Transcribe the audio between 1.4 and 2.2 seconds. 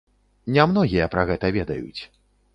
ведаюць.